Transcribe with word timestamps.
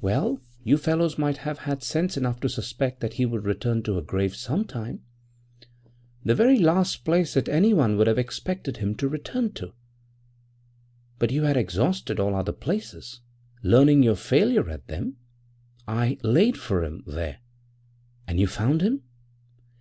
'Well, 0.00 0.40
you 0.64 0.76
fellows 0.76 1.18
might 1.18 1.36
have 1.36 1.58
had 1.60 1.84
sense 1.84 2.16
enough 2.16 2.40
to 2.40 2.48
suspect 2.48 2.98
that 2.98 3.12
he 3.12 3.24
would 3.24 3.44
return 3.44 3.84
to 3.84 3.94
her 3.94 4.00
grave 4.02 4.34
some 4.34 4.64
time!' 4.64 5.04
< 5.26 5.60
10 5.60 5.68
> 5.82 6.24
'The 6.24 6.34
very 6.34 6.58
last 6.58 7.04
place 7.04 7.34
that 7.34 7.48
anyone 7.48 7.96
would 7.96 8.08
have 8.08 8.18
expected 8.18 8.78
him 8.78 8.96
to 8.96 9.06
return 9.06 9.52
to.' 9.52 9.74
'But 11.20 11.30
you 11.30 11.44
had 11.44 11.56
exhausted 11.56 12.18
all 12.18 12.32
the 12.32 12.38
other 12.38 12.52
places. 12.52 13.20
Learning 13.62 14.02
your 14.02 14.16
failure 14.16 14.68
at 14.68 14.88
them, 14.88 15.18
I 15.86 16.18
"laid 16.24 16.56
for 16.56 16.82
him" 16.84 17.04
there.' 17.06 17.38
'And 18.26 18.40
you 18.40 18.48
found 18.48 18.80
him?' 18.82 19.04